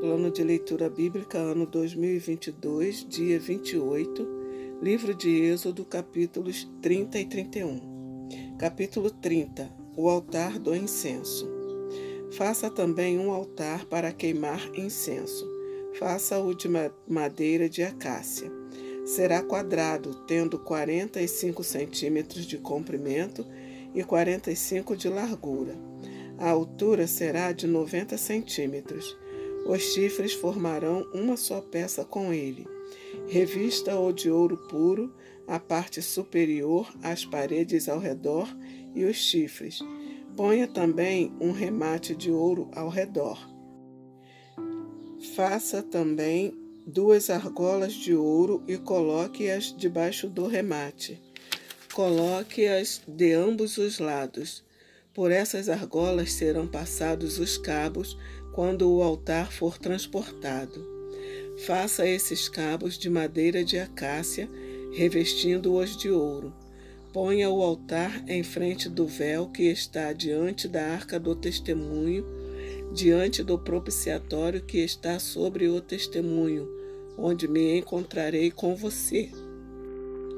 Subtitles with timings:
[0.00, 4.26] Plano de Leitura Bíblica, ano 2022, dia 28,
[4.80, 8.56] livro de Êxodo, capítulos 30 e 31.
[8.58, 11.46] Capítulo 30 O altar do incenso.
[12.32, 15.46] Faça também um altar para queimar incenso.
[15.98, 16.66] Faça-o de
[17.06, 18.50] madeira de acácia.
[19.04, 23.46] Será quadrado, tendo 45 centímetros de comprimento
[23.94, 25.74] e 45 de largura.
[26.38, 29.14] A altura será de 90 centímetros
[29.66, 32.66] os chifres formarão uma só peça com ele.
[33.28, 35.14] Revista-o de ouro puro,
[35.46, 38.48] a parte superior, as paredes ao redor
[38.94, 39.80] e os chifres.
[40.36, 43.38] Ponha também um remate de ouro ao redor.
[45.34, 46.56] Faça também
[46.86, 51.20] duas argolas de ouro e coloque-as debaixo do remate.
[51.92, 54.64] Coloque-as de ambos os lados.
[55.12, 58.16] Por essas argolas serão passados os cabos
[58.60, 60.86] quando o altar for transportado.
[61.64, 64.50] Faça esses cabos de madeira de acácia,
[64.92, 66.52] revestindo-os de ouro.
[67.10, 72.22] Ponha o altar em frente do véu que está diante da arca do testemunho,
[72.92, 76.68] diante do propiciatório que está sobre o testemunho,
[77.16, 79.30] onde me encontrarei com você.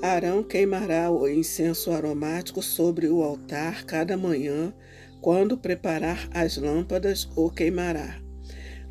[0.00, 4.72] Arão queimará o incenso aromático sobre o altar cada manhã
[5.26, 8.22] quando preparar as lâmpadas, o queimará.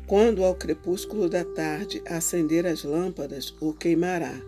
[0.06, 4.38] Quando ao crepúsculo da tarde acender as lâmpadas, o queimará.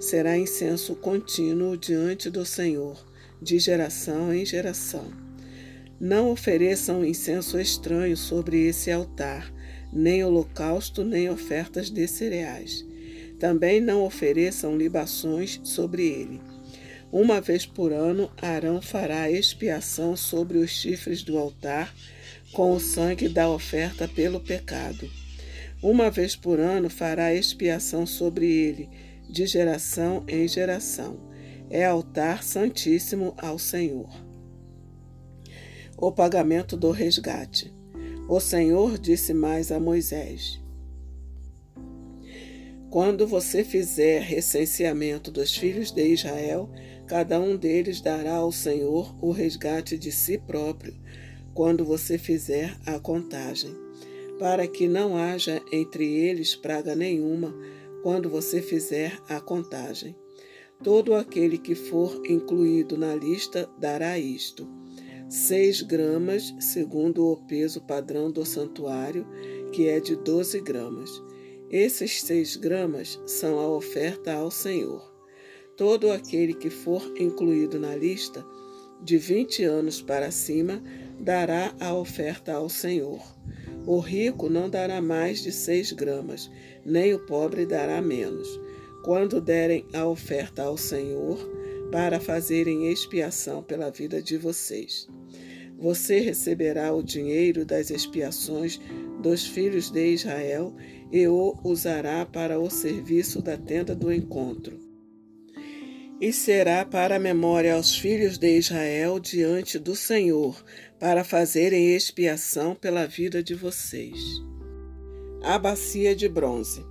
[0.00, 2.98] Será incenso contínuo diante do Senhor,
[3.40, 5.04] de geração em geração.
[6.00, 9.54] Não ofereçam incenso estranho sobre esse altar,
[9.92, 12.84] nem holocausto, nem ofertas de cereais.
[13.38, 16.55] Também não ofereçam libações sobre ele
[17.18, 21.94] uma vez por ano, Arão fará expiação sobre os chifres do altar
[22.52, 25.08] com o sangue da oferta pelo pecado.
[25.82, 28.90] Uma vez por ano fará expiação sobre ele,
[29.30, 31.18] de geração em geração.
[31.70, 34.10] É altar santíssimo ao Senhor.
[35.96, 37.74] O pagamento do resgate.
[38.28, 40.60] O Senhor disse mais a Moisés:
[42.90, 46.70] Quando você fizer recenseamento dos filhos de Israel,
[47.06, 50.92] Cada um deles dará ao Senhor o resgate de si próprio
[51.54, 53.74] quando você fizer a contagem,
[54.40, 57.54] para que não haja entre eles praga nenhuma
[58.02, 60.16] quando você fizer a contagem.
[60.82, 64.68] Todo aquele que for incluído na lista dará isto:
[65.28, 69.26] seis gramas, segundo o peso padrão do santuário,
[69.72, 71.10] que é de doze gramas.
[71.70, 75.15] Esses seis gramas são a oferta ao Senhor.
[75.76, 78.42] Todo aquele que for incluído na lista,
[79.02, 80.82] de 20 anos para cima,
[81.20, 83.20] dará a oferta ao Senhor.
[83.86, 86.50] O rico não dará mais de seis gramas,
[86.82, 88.48] nem o pobre dará menos.
[89.04, 91.38] Quando derem a oferta ao Senhor,
[91.92, 95.06] para fazerem expiação pela vida de vocês.
[95.78, 98.80] Você receberá o dinheiro das expiações
[99.22, 100.74] dos filhos de Israel
[101.12, 104.85] e o usará para o serviço da tenda do encontro
[106.20, 110.64] e será para a memória aos filhos de Israel diante do Senhor,
[110.98, 114.18] para fazerem expiação pela vida de vocês.
[115.42, 116.84] A bacia de bronze.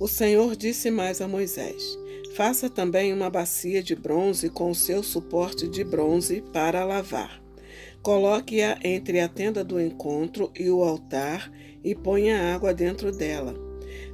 [0.00, 1.96] O Senhor disse mais a Moisés:
[2.34, 7.40] Faça também uma bacia de bronze com seu suporte de bronze para lavar.
[8.02, 11.50] Coloque-a entre a tenda do encontro e o altar
[11.82, 13.54] e ponha água dentro dela.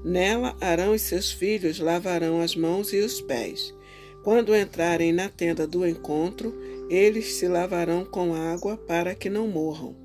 [0.04, 3.74] Nela, Arão e seus filhos lavarão as mãos e os pés.
[4.22, 6.54] Quando entrarem na tenda do encontro,
[6.90, 9.96] eles se lavarão com água para que não morram.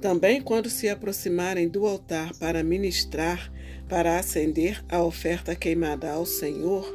[0.00, 3.52] Também, quando se aproximarem do altar para ministrar,
[3.88, 6.86] para acender a oferta queimada ao Senhor,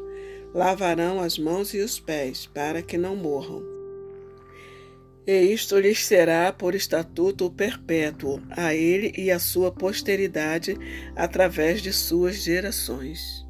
[0.53, 3.61] lavarão as mãos e os pés, para que não morram.
[5.27, 10.77] E isto lhes será por estatuto perpétuo, a ele e à sua posteridade,
[11.15, 13.43] através de suas gerações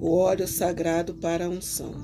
[0.00, 1.94] o óleo sagrado para a unção.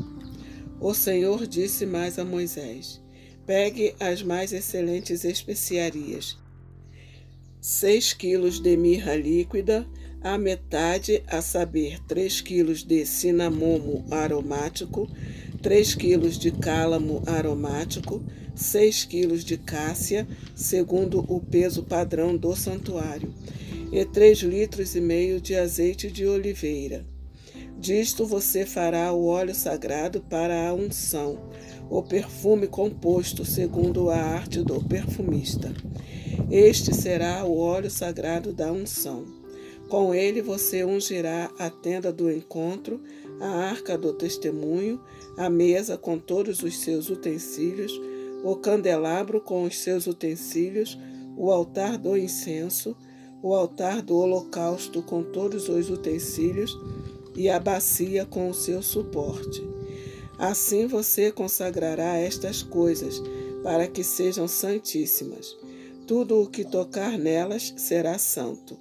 [0.78, 3.00] O Senhor disse mais a Moisés:
[3.46, 6.36] Pegue as mais excelentes especiarias,
[7.60, 9.88] seis quilos de mirra líquida,
[10.20, 15.08] a metade, a saber, três quilos de cinamomo aromático,
[15.62, 18.22] três quilos de cálamo aromático,
[18.54, 23.32] seis quilos de cássia, segundo o peso padrão do santuário,
[23.90, 27.15] e três litros e meio de azeite de oliveira.
[27.78, 31.38] Disto você fará o óleo sagrado para a unção,
[31.90, 35.72] o perfume composto segundo a arte do perfumista.
[36.50, 39.24] Este será o óleo sagrado da unção.
[39.90, 43.00] Com ele você ungirá a tenda do encontro,
[43.40, 44.98] a arca do testemunho,
[45.36, 47.92] a mesa com todos os seus utensílios,
[48.42, 50.98] o candelabro com os seus utensílios,
[51.36, 52.96] o altar do incenso,
[53.42, 56.76] o altar do holocausto com todos os utensílios
[57.36, 59.62] e a bacia com o seu suporte.
[60.38, 63.22] Assim você consagrará estas coisas,
[63.62, 65.56] para que sejam santíssimas.
[66.06, 68.78] Tudo o que tocar nelas será santo.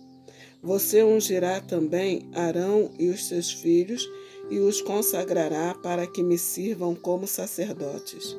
[0.62, 4.08] Você ungirá também Arão e os seus filhos
[4.50, 8.36] e os consagrará para que me sirvam como sacerdotes.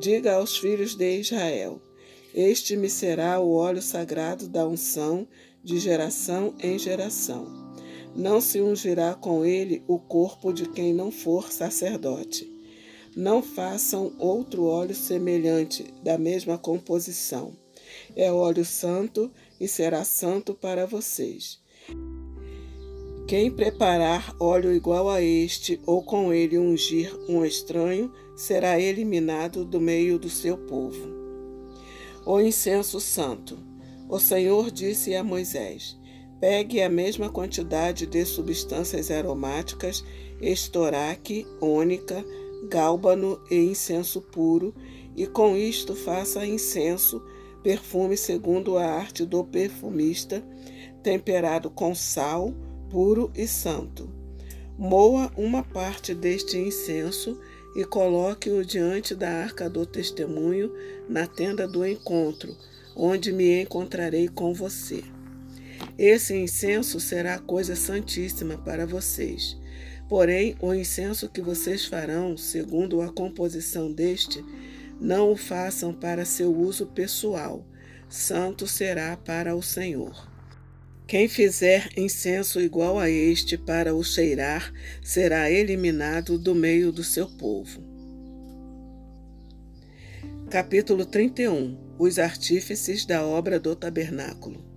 [0.00, 1.80] Diga aos filhos de Israel:
[2.34, 5.26] Este me será o óleo sagrado da unção
[5.62, 7.63] de geração em geração
[8.16, 12.50] não se ungirá com ele o corpo de quem não for sacerdote.
[13.16, 17.52] Não façam outro óleo semelhante, da mesma composição.
[18.16, 19.30] É óleo santo
[19.60, 21.60] e será santo para vocês.
[23.26, 29.80] Quem preparar óleo igual a este, ou com ele ungir um estranho, será eliminado do
[29.80, 31.08] meio do seu povo.
[32.26, 33.58] O incenso santo.
[34.08, 35.96] O Senhor disse a Moisés:
[36.46, 40.04] Pegue a mesma quantidade de substâncias aromáticas,
[40.42, 42.22] estoraque, ônica,
[42.68, 44.74] gálbano e incenso puro,
[45.16, 47.22] e com isto faça incenso,
[47.62, 50.44] perfume segundo a arte do perfumista,
[51.02, 52.52] temperado com sal,
[52.90, 54.10] puro e santo.
[54.76, 57.40] Moa uma parte deste incenso
[57.74, 60.70] e coloque-o diante da arca do testemunho,
[61.08, 62.54] na tenda do encontro,
[62.94, 65.02] onde me encontrarei com você.
[65.98, 69.56] Esse incenso será coisa santíssima para vocês.
[70.08, 74.44] Porém, o incenso que vocês farão, segundo a composição deste,
[75.00, 77.66] não o façam para seu uso pessoal.
[78.08, 80.30] Santo será para o Senhor.
[81.06, 84.72] Quem fizer incenso igual a este para o cheirar,
[85.02, 87.82] será eliminado do meio do seu povo.
[90.50, 94.73] Capítulo 31 Os artífices da obra do tabernáculo.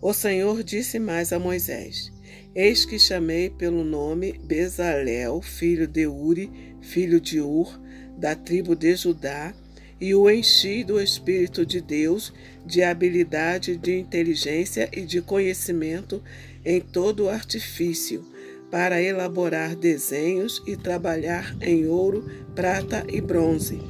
[0.00, 2.12] O Senhor disse mais a Moisés:
[2.54, 7.80] Eis que chamei pelo nome Bezalel, filho de Uri, filho de Ur,
[8.16, 9.52] da tribo de Judá,
[10.00, 12.32] e o enchi do Espírito de Deus,
[12.64, 16.22] de habilidade, de inteligência e de conhecimento
[16.64, 18.24] em todo o artifício,
[18.70, 22.24] para elaborar desenhos e trabalhar em ouro,
[22.54, 23.80] prata e bronze,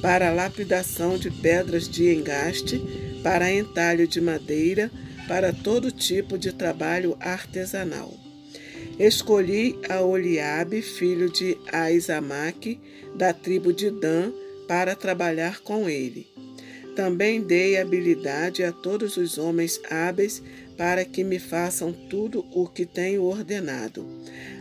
[0.00, 2.82] para lapidação de pedras de engaste,
[3.22, 4.90] para entalho de madeira,
[5.26, 8.12] para todo tipo de trabalho artesanal.
[8.98, 12.80] Escolhi a Oliabe, filho de Aizamaque,
[13.14, 14.32] da tribo de Dan,
[14.68, 16.26] para trabalhar com ele.
[16.94, 20.42] Também dei habilidade a todos os homens hábeis
[20.76, 24.06] para que me façam tudo o que tenho ordenado: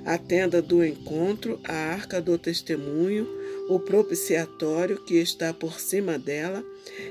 [0.06, 3.28] a tenda do encontro, a arca do testemunho,
[3.68, 6.64] o propiciatório que está por cima dela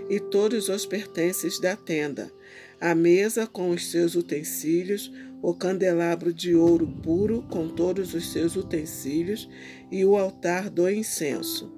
[0.09, 2.33] e todos os pertences da tenda,
[2.81, 5.13] a mesa com os seus utensílios,
[5.43, 9.49] o candelabro de ouro puro com todos os seus utensílios
[9.91, 11.71] e o altar do incenso,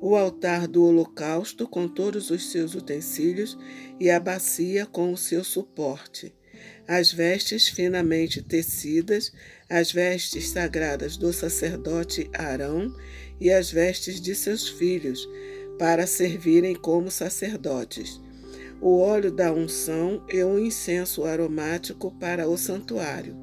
[0.00, 3.58] o altar do holocausto com todos os seus utensílios
[3.98, 6.34] e a bacia com o seu suporte,
[6.88, 9.32] as vestes finamente tecidas,
[9.68, 12.94] as vestes sagradas do sacerdote Arão
[13.38, 15.28] e as vestes de seus filhos,
[15.78, 18.20] para servirem como sacerdotes
[18.80, 23.36] o óleo da unção e o incenso aromático para o santuário.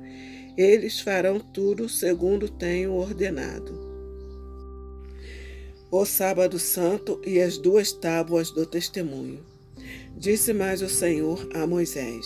[0.58, 3.86] Eles farão tudo segundo tenho ordenado.
[5.92, 9.46] O sábado santo e as duas tábuas do testemunho.
[10.18, 12.26] Disse mais o Senhor a Moisés: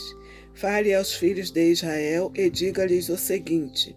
[0.54, 3.96] Fale aos filhos de Israel e diga-lhes o seguinte: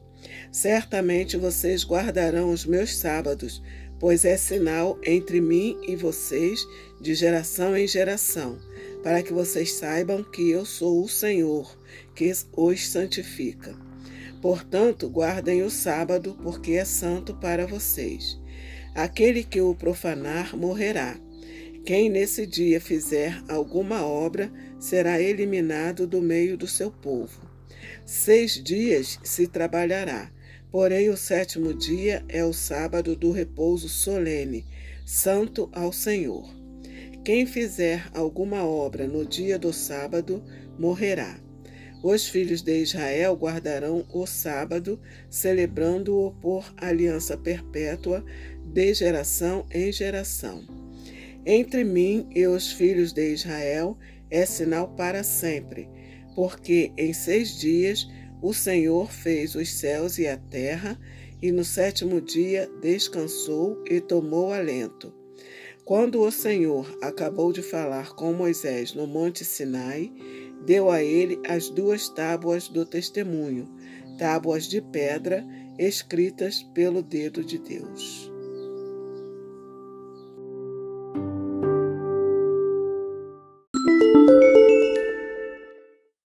[0.51, 3.63] Certamente vocês guardarão os meus sábados,
[4.01, 6.67] pois é sinal entre mim e vocês
[7.01, 8.59] de geração em geração
[9.05, 11.79] para que vocês saibam que eu sou o Senhor,
[12.15, 13.77] que os santifica.
[14.41, 18.41] Portanto, guardem o sábado, porque é santo para vocês.
[18.95, 21.21] Aquele que o profanar morrerá.
[21.85, 27.43] Quem nesse dia fizer alguma obra será eliminado do meio do seu povo.
[28.07, 30.31] Seis dias se trabalhará,
[30.71, 34.65] porém o sétimo dia é o sábado do repouso solene,
[35.05, 36.64] santo ao Senhor.
[37.25, 40.45] Quem fizer alguma obra no dia do sábado
[40.79, 41.41] morrerá.
[42.03, 45.01] Os filhos de Israel guardarão o sábado,
[45.31, 48.23] celebrando-o por aliança perpétua,
[48.63, 50.67] de geração em geração.
[51.47, 53.97] Entre mim e os filhos de Israel
[54.31, 55.89] é sinal para sempre,
[56.35, 58.07] porque em seis dias
[58.43, 61.01] o Senhor fez os céus e a terra,
[61.41, 65.24] e no sétimo dia descansou e tomou alento.
[65.85, 70.11] Quando o Senhor acabou de falar com Moisés no Monte Sinai,
[70.65, 73.69] deu a ele as duas tábuas do testemunho,
[74.17, 75.45] tábuas de pedra
[75.79, 78.34] escritas pelo dedo de Deus.